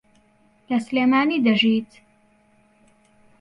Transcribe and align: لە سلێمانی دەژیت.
لە 0.69 0.77
سلێمانی 0.87 1.43
دەژیت. 1.45 1.91